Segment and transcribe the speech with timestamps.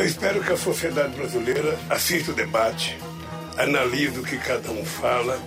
[0.00, 2.96] Eu espero que a sociedade brasileira assista o debate,
[3.58, 5.38] analise o que cada um fala,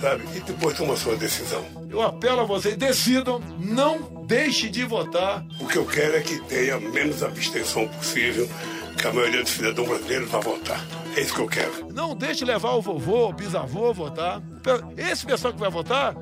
[0.00, 0.24] sabe?
[0.34, 1.64] E depois toma a sua decisão.
[1.88, 5.46] Eu apelo a vocês, decidam, não deixe de votar.
[5.60, 8.50] O que eu quero é que tenha menos abstenção possível,
[9.00, 10.84] que a maioria dos cidadãos brasileiros vá votar.
[11.16, 11.92] É isso que eu quero.
[11.94, 14.42] Não deixe levar o vovô, o bisavô a votar.
[14.96, 16.16] Esse pessoal que vai votar,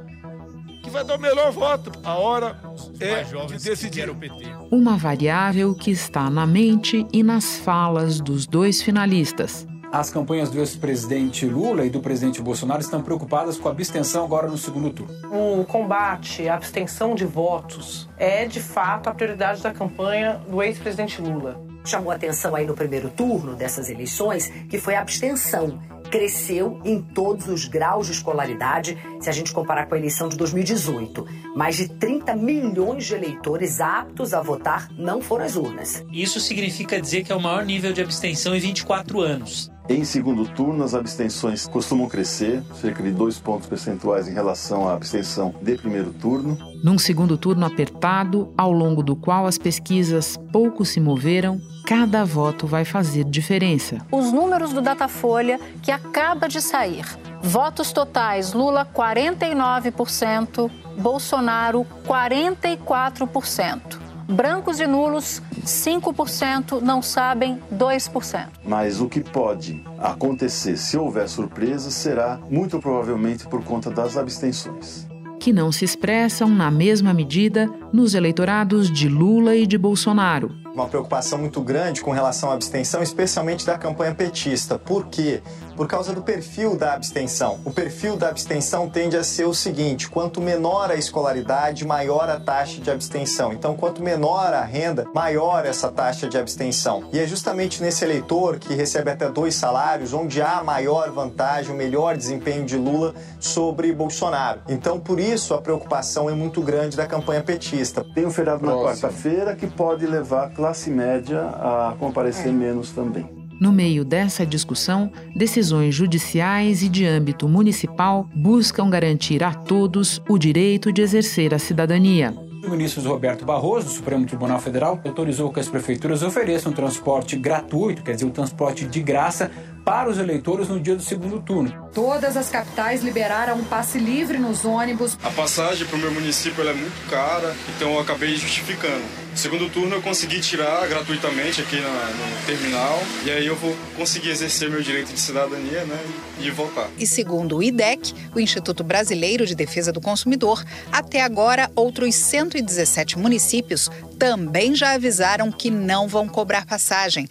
[0.92, 1.90] vai dar o melhor voto.
[2.04, 2.56] A hora
[3.00, 4.08] é de decidir.
[4.10, 4.44] O PT.
[4.70, 9.66] Uma variável que está na mente e nas falas dos dois finalistas.
[9.90, 14.48] As campanhas do ex-presidente Lula e do presidente Bolsonaro estão preocupadas com a abstenção agora
[14.48, 15.14] no segundo turno.
[15.30, 21.20] O combate à abstenção de votos é, de fato, a prioridade da campanha do ex-presidente
[21.20, 21.60] Lula.
[21.84, 25.78] Chamou atenção aí no primeiro turno dessas eleições que foi a abstenção
[26.12, 30.36] cresceu em todos os graus de escolaridade, se a gente comparar com a eleição de
[30.36, 31.26] 2018.
[31.56, 36.04] Mais de 30 milhões de eleitores aptos a votar não foram às urnas.
[36.12, 39.71] Isso significa dizer que é o maior nível de abstenção em 24 anos.
[39.88, 44.94] Em segundo turno, as abstenções costumam crescer, cerca de dois pontos percentuais em relação à
[44.94, 46.56] abstenção de primeiro turno.
[46.84, 52.64] Num segundo turno apertado, ao longo do qual as pesquisas pouco se moveram, cada voto
[52.66, 53.98] vai fazer diferença.
[54.12, 57.04] Os números do Datafolha, que acaba de sair.
[57.42, 64.11] Votos totais: Lula 49%, Bolsonaro 44%.
[64.28, 68.48] Brancos e nulos, 5%, não sabem, 2%.
[68.64, 75.06] Mas o que pode acontecer se houver surpresa será muito provavelmente por conta das abstenções.
[75.38, 80.88] Que não se expressam na mesma medida nos eleitorados de Lula e de Bolsonaro uma
[80.88, 84.78] preocupação muito grande com relação à abstenção, especialmente da campanha petista.
[84.78, 85.42] Por quê?
[85.82, 87.58] Por causa do perfil da abstenção.
[87.64, 92.38] O perfil da abstenção tende a ser o seguinte: quanto menor a escolaridade, maior a
[92.38, 93.52] taxa de abstenção.
[93.52, 97.08] Então, quanto menor a renda, maior essa taxa de abstenção.
[97.12, 101.76] E é justamente nesse eleitor que recebe até dois salários onde há maior vantagem, o
[101.76, 104.60] melhor desempenho de Lula sobre Bolsonaro.
[104.68, 108.06] Então, por isso, a preocupação é muito grande da campanha petista.
[108.14, 112.52] Tem um feriado na quarta-feira que pode levar classe média a comparecer é.
[112.52, 113.41] menos também.
[113.62, 120.36] No meio dessa discussão, decisões judiciais e de âmbito municipal buscam garantir a todos o
[120.36, 122.34] direito de exercer a cidadania.
[122.64, 128.02] O ministro Roberto Barroso, do Supremo Tribunal Federal, autorizou que as prefeituras ofereçam transporte gratuito,
[128.02, 129.48] quer dizer, o transporte de graça,
[129.84, 131.72] para os eleitores no dia do segundo turno.
[131.94, 135.16] Todas as capitais liberaram um passe livre nos ônibus.
[135.22, 139.21] A passagem para o meu município é muito cara, então eu acabei justificando.
[139.34, 144.28] Segundo turno eu consegui tirar gratuitamente aqui na, no terminal e aí eu vou conseguir
[144.28, 145.98] exercer meu direito de cidadania né,
[146.38, 146.88] e votar.
[146.98, 153.18] E segundo o IDEC, o Instituto Brasileiro de Defesa do Consumidor, até agora outros 117
[153.18, 157.26] municípios também já avisaram que não vão cobrar passagem.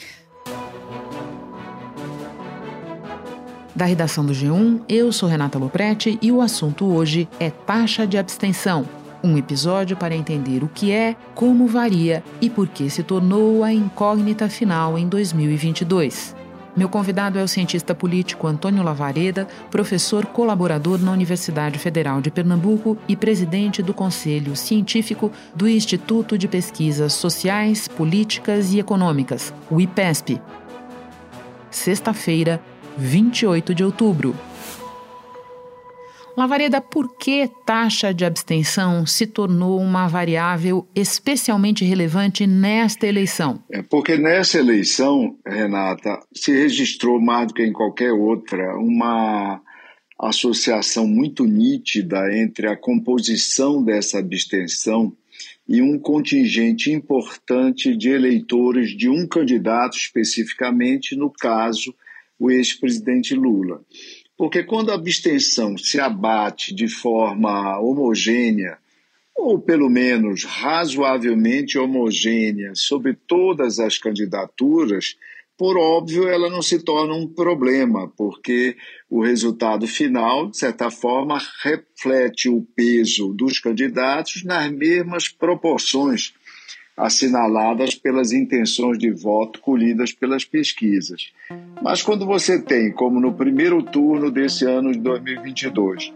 [3.75, 8.17] Da redação do G1, eu sou Renata Loprete e o assunto hoje é taxa de
[8.17, 9.00] abstenção.
[9.23, 13.71] Um episódio para entender o que é, como varia e por que se tornou a
[13.71, 16.35] incógnita final em 2022.
[16.75, 22.97] Meu convidado é o cientista político Antônio Lavareda, professor colaborador na Universidade Federal de Pernambuco
[23.07, 30.41] e presidente do Conselho Científico do Instituto de Pesquisas Sociais, Políticas e Econômicas, o IPESP.
[31.69, 32.61] Sexta-feira,
[32.97, 34.33] 28 de outubro.
[36.35, 43.61] Lavareda, por que taxa de abstenção se tornou uma variável especialmente relevante nesta eleição?
[43.69, 49.61] É porque nessa eleição, Renata, se registrou mais do que em qualquer outra uma
[50.19, 55.11] associação muito nítida entre a composição dessa abstenção
[55.67, 61.93] e um contingente importante de eleitores de um candidato especificamente, no caso
[62.37, 63.81] o ex-presidente Lula.
[64.41, 68.79] Porque quando a abstenção se abate de forma homogênea,
[69.35, 75.16] ou pelo menos razoavelmente homogênea, sobre todas as candidaturas,
[75.56, 78.76] por óbvio, ela não se torna um problema, porque
[79.08, 86.34] o resultado final, de certa forma, reflete o peso dos candidatos nas mesmas proporções
[87.01, 91.31] assinaladas pelas intenções de voto colhidas pelas pesquisas.
[91.81, 96.13] Mas quando você tem, como no primeiro turno desse ano de 2022,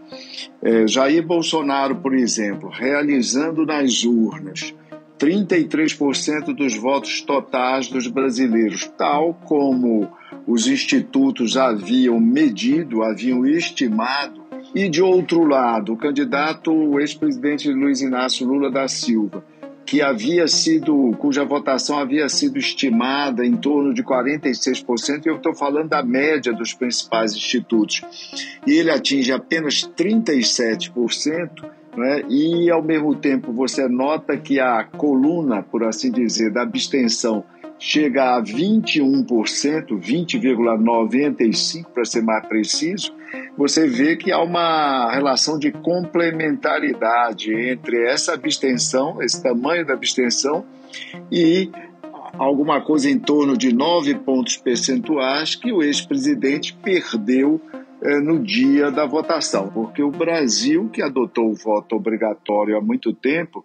[0.62, 4.72] é, Jair Bolsonaro, por exemplo, realizando nas urnas
[5.18, 10.08] 33% dos votos totais dos brasileiros, tal como
[10.46, 18.02] os institutos haviam medido, haviam estimado, e de outro lado, o candidato, o ex-presidente Luiz
[18.02, 19.42] Inácio Lula da Silva,
[19.86, 25.54] que havia sido, cuja votação havia sido estimada em torno de 46%, e eu estou
[25.54, 28.02] falando da média dos principais institutos,
[28.66, 31.64] e ele atinge apenas 37%,
[31.96, 32.22] né?
[32.28, 37.44] e ao mesmo tempo você nota que a coluna, por assim dizer, da abstenção
[37.78, 39.26] chega a 21%,
[39.98, 43.14] 20,95% para ser mais preciso,
[43.56, 50.64] você vê que há uma relação de complementaridade entre essa abstenção, esse tamanho da abstenção,
[51.30, 51.70] e
[52.38, 57.60] alguma coisa em torno de nove pontos percentuais que o ex-presidente perdeu
[58.02, 63.12] eh, no dia da votação, porque o Brasil, que adotou o voto obrigatório há muito
[63.12, 63.64] tempo,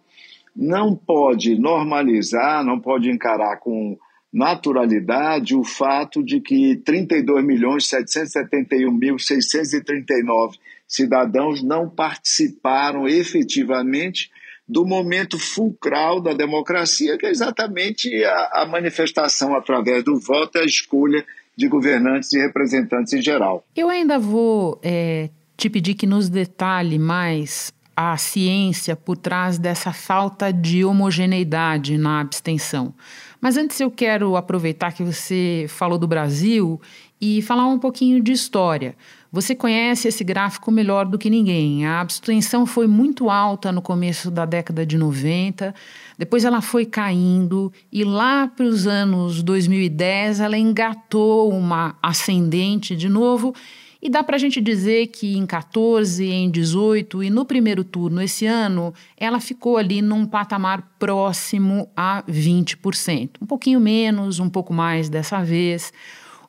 [0.55, 3.97] não pode normalizar, não pode encarar com
[4.31, 10.57] naturalidade o fato de que 32 milhões 771 mil 639
[10.87, 14.29] cidadãos não participaram efetivamente
[14.67, 20.61] do momento fulcral da democracia, que é exatamente a, a manifestação através do voto e
[20.61, 21.25] a escolha
[21.57, 23.65] de governantes e representantes em geral.
[23.75, 29.91] Eu ainda vou é, te pedir que nos detalhe mais a ciência por trás dessa
[29.91, 32.93] falta de homogeneidade na abstenção.
[33.39, 36.79] Mas antes eu quero aproveitar que você falou do Brasil
[37.19, 38.95] e falar um pouquinho de história.
[39.31, 41.85] Você conhece esse gráfico melhor do que ninguém.
[41.85, 45.73] A abstenção foi muito alta no começo da década de 90,
[46.17, 53.07] depois ela foi caindo e lá para os anos 2010 ela engatou uma ascendente de
[53.07, 53.55] novo
[54.01, 58.21] e dá para a gente dizer que em 14, em 18 e no primeiro turno
[58.21, 63.29] esse ano, ela ficou ali num patamar próximo a 20%.
[63.41, 65.93] Um pouquinho menos, um pouco mais dessa vez.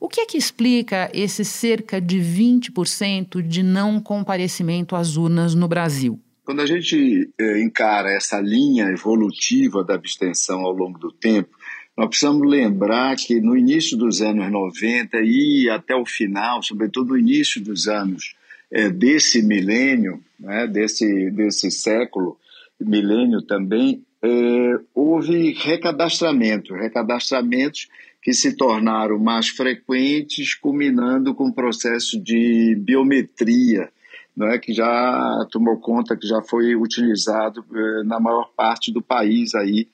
[0.00, 5.68] O que é que explica esse cerca de 20% de não comparecimento às urnas no
[5.68, 6.18] Brasil?
[6.44, 11.56] Quando a gente eh, encara essa linha evolutiva da abstenção ao longo do tempo,
[11.96, 17.18] nós precisamos lembrar que no início dos anos 90 e até o final, sobretudo no
[17.18, 18.34] início dos anos
[18.70, 22.38] é, desse milênio, né, desse, desse século,
[22.80, 27.88] milênio também, é, houve recadastramento, recadastramentos
[28.22, 33.90] que se tornaram mais frequentes, culminando com o processo de biometria,
[34.34, 39.54] né, que já tomou conta, que já foi utilizado é, na maior parte do país
[39.54, 39.88] aí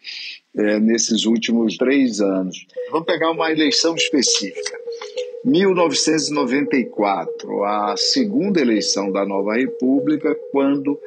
[0.58, 2.66] é, nesses últimos três anos.
[2.90, 4.76] Vamos pegar uma eleição específica.
[5.44, 10.98] 1994, a segunda eleição da nova República, quando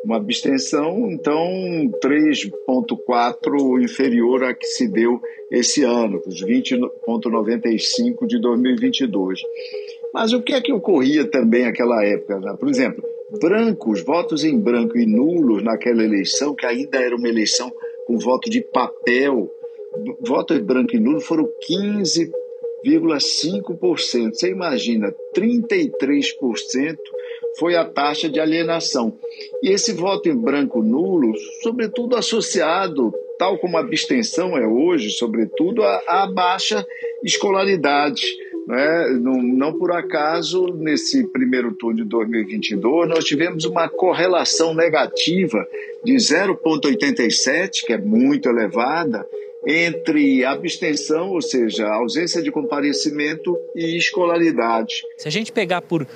[0.05, 5.21] uma abstenção, então 3,4 inferior a que se deu
[5.51, 9.41] esse ano, os 20,95 de 2022.
[10.13, 12.39] Mas o que é que ocorria também naquela época?
[12.39, 12.57] Né?
[12.59, 13.03] Por exemplo,
[13.41, 17.73] brancos, votos em branco e nulos naquela eleição, que ainda era uma eleição
[18.07, 19.51] com voto de papel,
[20.21, 24.35] votos branco e nulo foram 15,5%.
[24.35, 26.99] Você imagina, 33%
[27.59, 29.17] foi a taxa de alienação.
[29.63, 35.83] E esse voto em branco nulo, sobretudo associado, tal como a abstenção é hoje, sobretudo,
[35.83, 36.87] à, baixa
[37.23, 38.23] escolaridade.
[38.67, 39.19] Né?
[39.21, 45.67] Não, não por acaso, nesse primeiro turno de 2022, nós tivemos uma correlação negativa
[46.05, 49.27] de 0,87, que é muito elevada,
[49.67, 55.03] entre abstenção, ou seja, ausência de comparecimento, e escolaridade.
[55.17, 56.07] Se a gente pegar por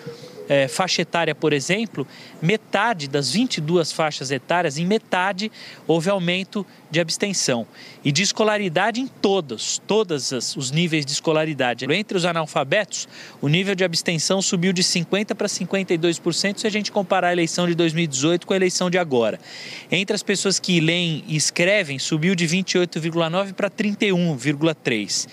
[0.49, 2.07] é, faixa etária, por exemplo,
[2.41, 5.53] metade das 22 faixas etárias, em metade
[5.87, 7.67] houve aumento de abstenção.
[8.03, 11.85] E de escolaridade em todos, todos os níveis de escolaridade.
[11.93, 13.07] Entre os analfabetos,
[13.43, 17.67] o nível de abstenção subiu de 50% para 52% se a gente comparar a eleição
[17.67, 19.39] de 2018 com a eleição de agora.
[19.91, 25.29] Entre as pessoas que leem e escrevem, subiu de 28,9% para 31,3%.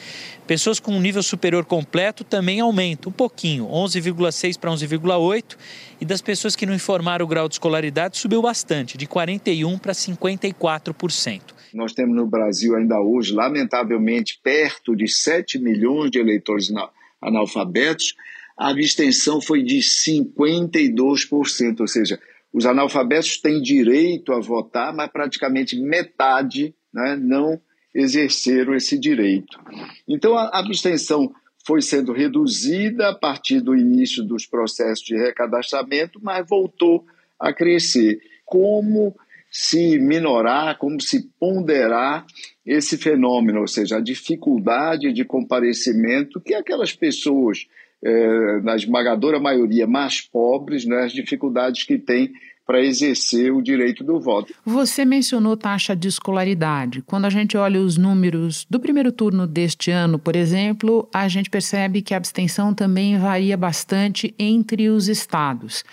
[0.47, 5.57] Pessoas com um nível superior completo também aumenta um pouquinho, 11,6 para 11,8,
[5.99, 9.93] e das pessoas que não informaram o grau de escolaridade subiu bastante, de 41 para
[9.93, 11.41] 54%.
[11.73, 16.71] Nós temos no Brasil ainda hoje, lamentavelmente, perto de 7 milhões de eleitores
[17.19, 18.13] analfabetos,
[18.57, 22.19] a abstenção foi de 52%, ou seja,
[22.53, 27.59] os analfabetos têm direito a votar, mas praticamente metade né, não
[27.95, 29.57] exerceram esse direito.
[30.05, 31.33] Então, a abstenção
[31.65, 37.05] foi sendo reduzida a partir do início dos processos de recadastramento, mas voltou
[37.39, 38.19] a crescer.
[38.45, 39.15] Como
[39.49, 42.25] se minorar, como se ponderar
[42.65, 47.65] esse fenômeno, ou seja, a dificuldade de comparecimento que aquelas pessoas,
[48.03, 52.33] eh, na esmagadora maioria mais pobres, né, as dificuldades que têm
[52.65, 54.53] para exercer o direito do voto.
[54.65, 57.01] Você mencionou taxa de escolaridade.
[57.03, 61.49] Quando a gente olha os números do primeiro turno deste ano, por exemplo, a gente
[61.49, 65.83] percebe que a abstenção também varia bastante entre os estados.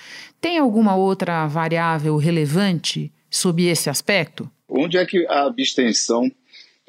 [0.40, 4.50] Tem alguma outra variável relevante sob esse aspecto?
[4.68, 6.30] Onde é que a abstenção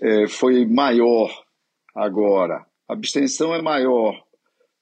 [0.01, 1.29] é, foi maior
[1.93, 2.65] agora?
[2.87, 4.23] A abstenção é maior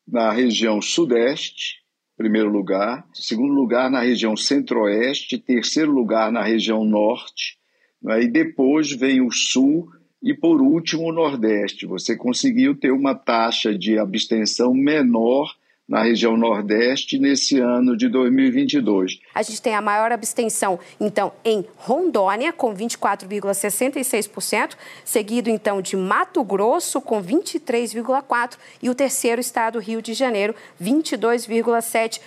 [0.08, 1.81] na região sudeste,
[2.22, 7.58] primeiro lugar, segundo lugar na região centro-oeste, terceiro lugar na região norte,
[8.00, 8.22] né?
[8.22, 9.90] e depois vem o sul
[10.22, 11.88] e por último o nordeste.
[11.88, 15.52] Você conseguiu ter uma taxa de abstenção menor
[15.92, 19.20] na região Nordeste nesse ano de 2022.
[19.36, 26.42] A gente tem a maior abstenção, então, em Rondônia, com 24,66%, seguido, então, de Mato
[26.46, 32.22] Grosso, com 23,4%, e o terceiro estado, Rio de Janeiro, 22,7%.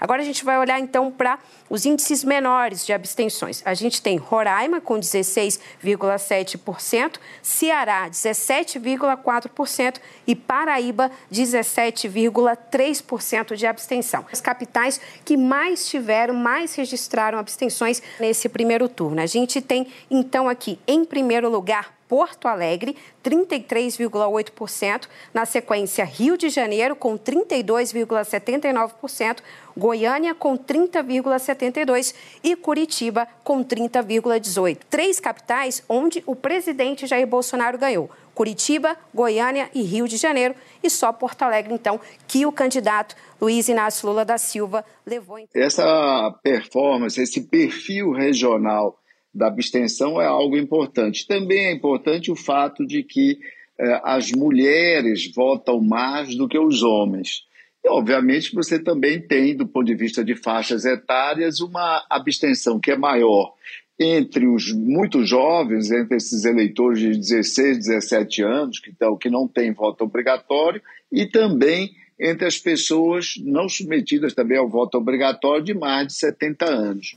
[0.00, 1.38] Agora a gente vai olhar então para
[1.70, 3.62] os índices menores de abstenções.
[3.64, 14.26] A gente tem Roraima com 16,7%, Ceará 17,4% e Paraíba 17,3% de abstenção.
[14.32, 19.20] As capitais que mais tiveram, mais registraram abstenções nesse primeiro turno.
[19.20, 25.06] A gente tem então aqui em primeiro lugar Porto Alegre, 33,8%.
[25.32, 29.38] Na sequência, Rio de Janeiro, com 32,79%.
[29.76, 32.14] Goiânia, com 30,72%.
[32.42, 34.78] E Curitiba, com 30,18%.
[34.88, 38.10] Três capitais onde o presidente Jair Bolsonaro ganhou.
[38.38, 43.68] Curitiba, Goiânia e Rio de Janeiro, e só Porto Alegre, então, que o candidato Luiz
[43.68, 45.40] Inácio Lula da Silva levou.
[45.52, 48.96] Essa performance, esse perfil regional
[49.34, 51.26] da abstenção é algo importante.
[51.26, 53.38] Também é importante o fato de que
[53.78, 57.46] eh, as mulheres votam mais do que os homens.
[57.84, 62.90] E, obviamente, você também tem, do ponto de vista de faixas etárias, uma abstenção que
[62.90, 63.54] é maior
[64.00, 69.48] entre os muito jovens, entre esses eleitores de 16, 17 anos, que, tão, que não
[69.48, 70.80] têm voto obrigatório,
[71.10, 76.64] e também entre as pessoas não submetidas também ao voto obrigatório de mais de 70
[76.64, 77.16] anos.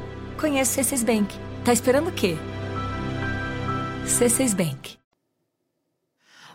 [0.41, 1.35] Conheça C6 Bank.
[1.63, 2.33] Tá esperando o quê?
[4.07, 4.97] C6 Bank.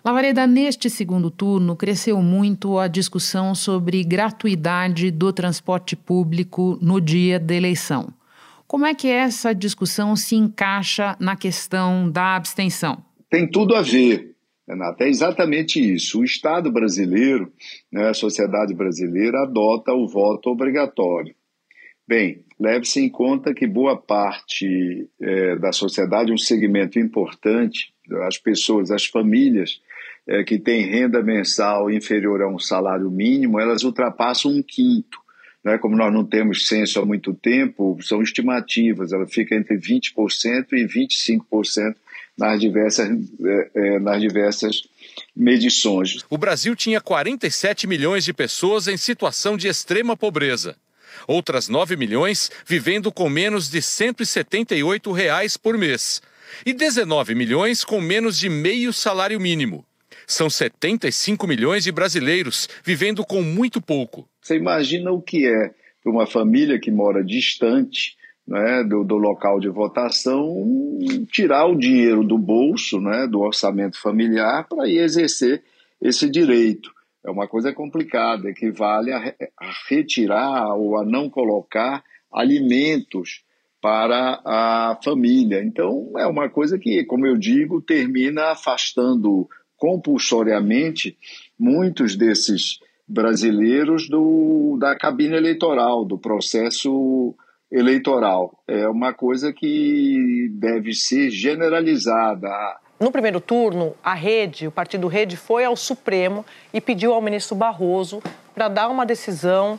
[0.05, 7.39] Lavareda, neste segundo turno, cresceu muito a discussão sobre gratuidade do transporte público no dia
[7.39, 8.09] da eleição.
[8.67, 13.05] Como é que essa discussão se encaixa na questão da abstenção?
[13.31, 14.35] Tem tudo a ver,
[14.69, 15.05] Renata.
[15.05, 16.19] É exatamente isso.
[16.19, 17.53] O Estado brasileiro,
[17.93, 21.37] né, a sociedade brasileira, adota o voto obrigatório.
[22.09, 28.91] Bem, leve-se em conta que boa parte é, da sociedade, um segmento importante, as pessoas,
[28.91, 29.81] as famílias
[30.27, 35.19] é, que têm renda mensal inferior a um salário mínimo, elas ultrapassam um quinto.
[35.63, 35.79] Né?
[35.79, 40.87] Como nós não temos censo há muito tempo, são estimativas, ela fica entre 20% e
[40.87, 41.97] 25%
[42.37, 44.83] nas diversas, é, é, nas diversas
[45.35, 46.25] medições.
[46.29, 50.77] O Brasil tinha 47 milhões de pessoas em situação de extrema pobreza.
[51.27, 56.23] Outras 9 milhões vivendo com menos de 178 reais por mês.
[56.65, 59.85] E 19 milhões com menos de meio salário mínimo.
[60.27, 64.29] São 75 milhões de brasileiros vivendo com muito pouco.
[64.41, 65.71] Você imagina o que é
[66.03, 70.65] para uma família que mora distante né, do, do, local de votação
[71.33, 75.63] tirar o dinheiro do bolso, né, do orçamento familiar, para ir exercer
[76.01, 76.96] esse direito
[77.27, 83.45] é uma coisa complicada, equivale a, a retirar ou a não colocar alimentos
[83.83, 85.63] para a família.
[85.63, 91.17] Então, é uma coisa que, como eu digo, termina afastando compulsoriamente
[91.59, 97.35] muitos desses brasileiros do, da cabine eleitoral, do processo
[97.71, 98.63] eleitoral.
[98.67, 102.49] É uma coisa que deve ser generalizada.
[102.99, 107.55] No primeiro turno, a Rede, o partido Rede, foi ao Supremo e pediu ao ministro
[107.55, 108.23] Barroso
[108.55, 109.79] para dar uma decisão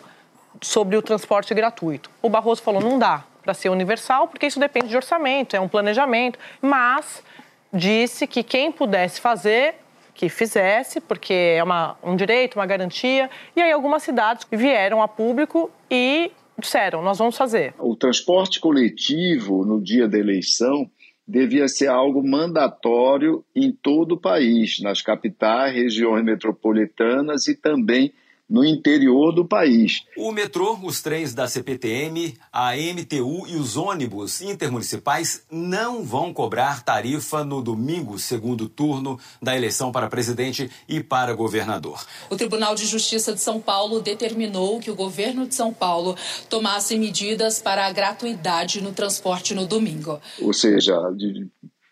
[0.62, 2.12] sobre o transporte gratuito.
[2.21, 5.67] O Barroso falou: não dá para ser universal, porque isso depende de orçamento, é um
[5.67, 7.24] planejamento, mas
[7.74, 9.75] disse que quem pudesse fazer
[10.13, 13.29] que fizesse, porque é uma, um direito, uma garantia.
[13.55, 17.75] E aí algumas cidades vieram a público e disseram, nós vamos fazer.
[17.77, 20.89] O transporte coletivo no dia da eleição
[21.27, 28.13] devia ser algo mandatório em todo o país, nas capitais, regiões metropolitanas e também
[28.49, 30.03] no interior do país.
[30.15, 36.83] O metrô, os trens da CPTM, a MTU e os ônibus intermunicipais não vão cobrar
[36.83, 42.05] tarifa no domingo, segundo turno da eleição para presidente e para governador.
[42.29, 46.15] O Tribunal de Justiça de São Paulo determinou que o governo de São Paulo
[46.49, 50.21] tomasse medidas para a gratuidade no transporte no domingo.
[50.41, 50.95] Ou seja,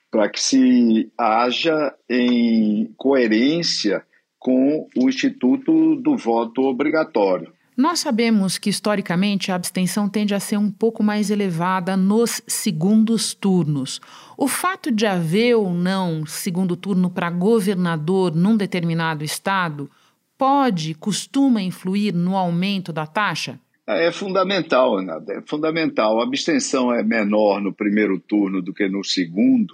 [0.10, 4.06] para que se haja em coerência
[4.46, 7.52] com o Instituto do Voto Obrigatório.
[7.76, 13.34] Nós sabemos que, historicamente, a abstenção tende a ser um pouco mais elevada nos segundos
[13.34, 14.00] turnos.
[14.38, 19.90] O fato de haver ou não segundo turno para governador num determinado estado
[20.38, 23.60] pode, costuma influir no aumento da taxa?
[23.88, 26.20] É fundamental, Ana, é fundamental.
[26.20, 29.74] A abstenção é menor no primeiro turno do que no segundo,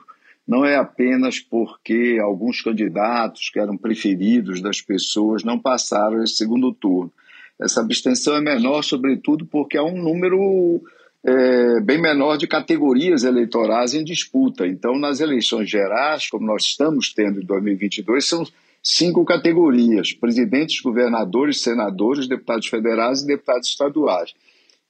[0.51, 6.73] não é apenas porque alguns candidatos que eram preferidos das pessoas não passaram esse segundo
[6.73, 7.09] turno.
[7.57, 10.81] Essa abstenção é menor, sobretudo, porque há um número
[11.23, 14.67] é, bem menor de categorias eleitorais em disputa.
[14.67, 18.45] Então, nas eleições gerais, como nós estamos tendo em 2022, são
[18.83, 24.33] cinco categorias: presidentes, governadores, senadores, deputados federais e deputados estaduais.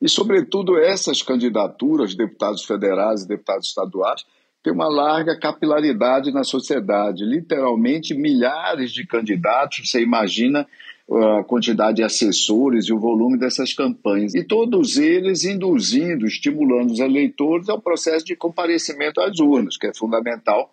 [0.01, 4.25] E, sobretudo, essas candidaturas, deputados federais e deputados estaduais,
[4.63, 7.25] tem uma larga capilaridade na sociedade.
[7.25, 10.67] Literalmente, milhares de candidatos, você imagina
[11.07, 14.35] uh, a quantidade de assessores e o volume dessas campanhas.
[14.35, 19.93] E todos eles induzindo, estimulando os eleitores ao processo de comparecimento às urnas, que é
[19.93, 20.71] fundamental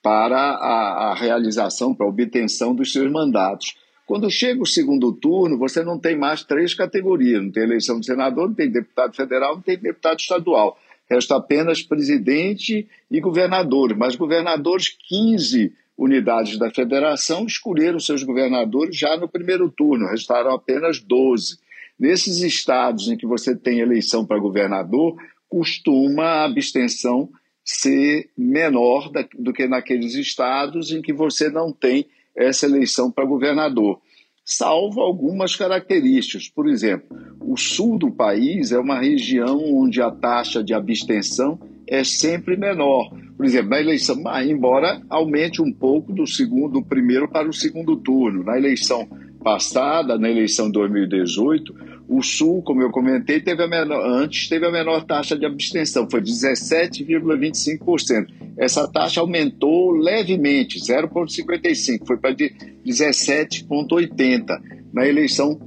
[0.00, 3.74] para a, a realização, para a obtenção dos seus mandatos.
[4.06, 8.06] Quando chega o segundo turno, você não tem mais três categorias: não tem eleição de
[8.06, 10.78] senador, não tem deputado federal, não tem deputado estadual
[11.10, 19.16] Resta apenas presidente e governador, mas governadores, 15 unidades da federação escolheram seus governadores já
[19.16, 21.58] no primeiro turno, restaram apenas 12.
[21.98, 25.16] Nesses estados em que você tem eleição para governador,
[25.48, 27.30] costuma a abstenção
[27.64, 34.00] ser menor do que naqueles estados em que você não tem essa eleição para governador
[34.44, 36.48] salvo algumas características.
[36.48, 42.04] Por exemplo, o sul do país é uma região onde a taxa de abstenção é
[42.04, 43.10] sempre menor.
[43.36, 47.52] Por exemplo, na eleição, ah, embora aumente um pouco do segundo, do primeiro para o
[47.52, 48.44] segundo turno.
[48.44, 49.08] Na eleição
[49.44, 51.72] passada, na eleição de 2018,
[52.08, 56.08] o Sul, como eu comentei, teve a menor, antes teve a menor taxa de abstenção,
[56.10, 58.26] foi 17,25%.
[58.56, 64.46] Essa taxa aumentou levemente, 0,55%, foi para 17,80%
[64.92, 65.60] na eleição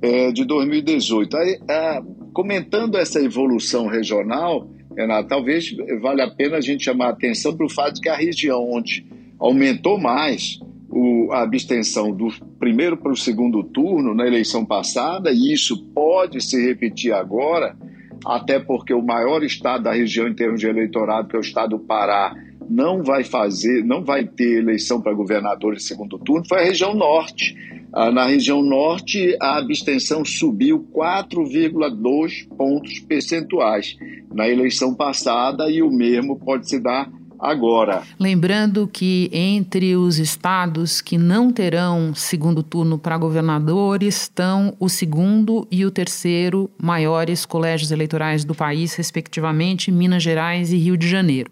[0.00, 1.36] é, de 2018.
[1.36, 2.00] Aí, é,
[2.32, 7.66] comentando essa evolução regional, Renato, talvez valha a pena a gente chamar a atenção para
[7.66, 9.04] o fato de que a região onde
[9.38, 10.58] aumentou mais
[10.94, 12.28] o, a abstenção do
[12.58, 17.76] primeiro para o segundo turno na eleição passada, e isso pode se repetir agora,
[18.24, 21.70] até porque o maior estado da região em termos de eleitorado, que é o estado
[21.70, 22.32] do Pará,
[22.70, 26.94] não vai fazer, não vai ter eleição para governador em segundo turno, foi a região
[26.94, 27.56] norte.
[27.92, 33.96] Ah, na região norte, a abstenção subiu 4,2 pontos percentuais
[34.32, 37.10] na eleição passada e o mesmo pode se dar
[37.44, 38.02] agora.
[38.18, 45.68] Lembrando que entre os estados que não terão segundo turno para governador estão o segundo
[45.70, 51.50] e o terceiro maiores colégios eleitorais do país, respectivamente Minas Gerais e Rio de Janeiro.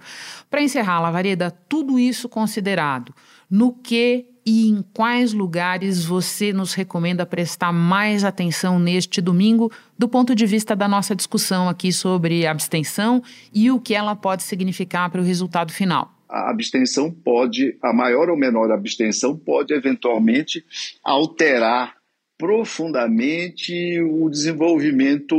[0.50, 3.14] Para encerrar, Lavareda, tudo isso considerado,
[3.50, 10.08] no que e em quais lugares você nos recomenda prestar mais atenção neste domingo, do
[10.08, 15.10] ponto de vista da nossa discussão aqui sobre abstenção e o que ela pode significar
[15.10, 16.12] para o resultado final?
[16.28, 20.64] A abstenção pode, a maior ou menor abstenção pode eventualmente
[21.04, 21.94] alterar
[22.38, 25.36] profundamente o desenvolvimento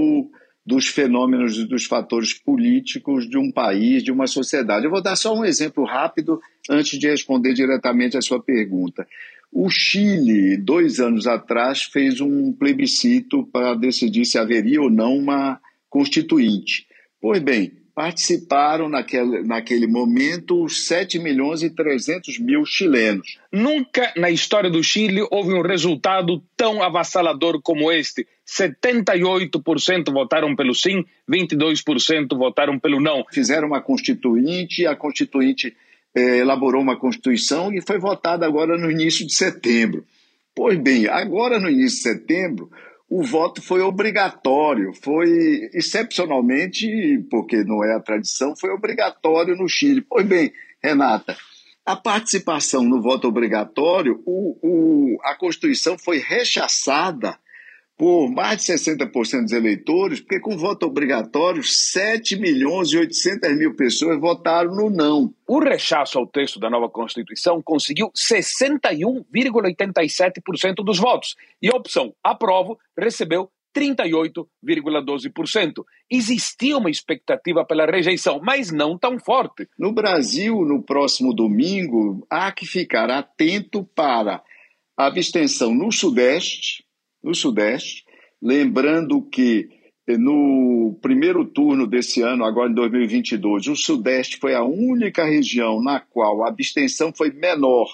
[0.66, 4.86] dos fenômenos e dos fatores políticos de um país, de uma sociedade.
[4.86, 9.06] Eu vou dar só um exemplo rápido antes de responder diretamente a sua pergunta.
[9.52, 15.60] O Chile, dois anos atrás, fez um plebiscito para decidir se haveria ou não uma
[15.90, 16.88] constituinte.
[17.22, 23.38] Pois bem, participaram naquele, naquele momento 7 milhões e 300 mil chilenos.
[23.52, 28.28] Nunca na história do Chile houve um resultado tão avassalador como este.
[28.48, 33.24] 78% votaram pelo sim, 22% votaram pelo não.
[33.32, 35.76] Fizeram uma constituinte, a constituinte
[36.16, 40.04] eh, elaborou uma constituição e foi votada agora no início de setembro.
[40.56, 42.70] Pois bem, agora no início de setembro,
[43.16, 50.02] o voto foi obrigatório, foi excepcionalmente, porque não é a tradição, foi obrigatório no Chile.
[50.02, 50.52] Pois bem,
[50.84, 51.38] Renata,
[51.86, 57.38] a participação no voto obrigatório, o, o, a Constituição foi rechaçada
[58.04, 63.78] por mais de 60% dos eleitores, porque com voto obrigatório, 7 milhões e 800 mil
[63.78, 65.34] pessoas votaram no não.
[65.48, 72.78] O rechaço ao texto da nova Constituição conseguiu 61,87% dos votos e a opção aprovo
[73.00, 75.86] recebeu 38,12%.
[76.12, 79.66] Existia uma expectativa pela rejeição, mas não tão forte.
[79.80, 84.44] No Brasil, no próximo domingo, há que ficar atento para
[84.98, 86.83] a abstenção no Sudeste,
[87.24, 88.04] no Sudeste,
[88.42, 89.70] lembrando que
[90.06, 95.82] eh, no primeiro turno desse ano, agora em 2022, o Sudeste foi a única região
[95.82, 97.88] na qual a abstenção foi menor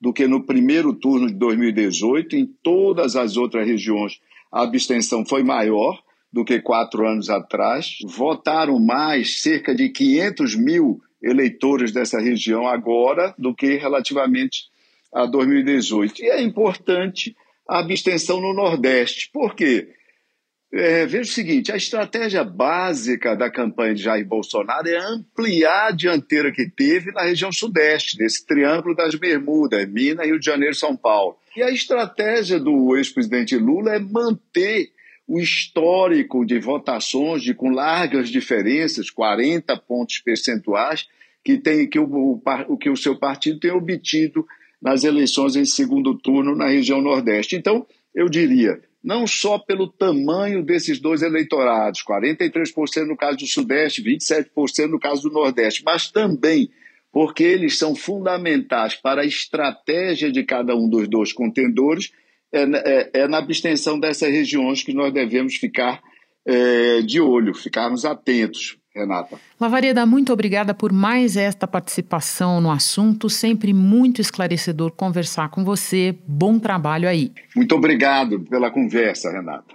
[0.00, 2.36] do que no primeiro turno de 2018.
[2.36, 4.20] Em todas as outras regiões,
[4.52, 7.96] a abstenção foi maior do que quatro anos atrás.
[8.04, 14.64] Votaram mais cerca de 500 mil eleitores dessa região agora do que relativamente
[15.12, 16.22] a 2018.
[16.22, 17.34] E é importante
[17.68, 19.30] a abstenção no Nordeste.
[19.32, 19.88] Por quê?
[20.72, 25.92] É, veja o seguinte: a estratégia básica da campanha de Jair Bolsonaro é ampliar a
[25.92, 30.96] dianteira que teve na região sudeste, desse triângulo das Bermudas, Minas, Rio de Janeiro São
[30.96, 31.36] Paulo.
[31.56, 34.90] E a estratégia do ex-presidente Lula é manter
[35.26, 41.08] o histórico de votações de, com largas diferenças, 40 pontos percentuais,
[41.44, 44.44] que, tem, que, o, o, que o seu partido tem obtido
[44.84, 47.56] nas eleições em segundo turno na região Nordeste.
[47.56, 54.02] Então, eu diria, não só pelo tamanho desses dois eleitorados, 43% no caso do Sudeste,
[54.02, 56.70] 27% no caso do Nordeste, mas também
[57.10, 62.10] porque eles são fundamentais para a estratégia de cada um dos dois contendores,
[62.52, 66.02] é, é, é na abstenção dessas regiões que nós devemos ficar
[66.44, 68.76] é, de olho, ficarmos atentos.
[68.94, 69.38] Renata.
[69.60, 73.28] Lavareda, muito obrigada por mais esta participação no assunto.
[73.28, 76.16] Sempre muito esclarecedor conversar com você.
[76.26, 77.32] Bom trabalho aí.
[77.56, 79.74] Muito obrigado pela conversa, Renata.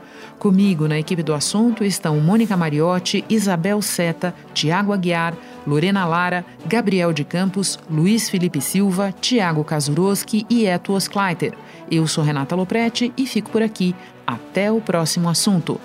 [0.41, 5.35] Comigo na equipe do assunto estão Mônica Mariotti, Isabel Seta, Tiago Aguiar,
[5.67, 11.53] Lorena Lara, Gabriel de Campos, Luiz Felipe Silva, Tiago Kazuroski e Eto Oskleiter.
[11.91, 13.95] Eu sou Renata Loprete e fico por aqui.
[14.25, 15.79] Até o próximo assunto.